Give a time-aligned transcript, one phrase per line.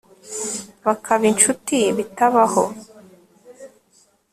[0.85, 2.63] bakaba inshuti bitabaho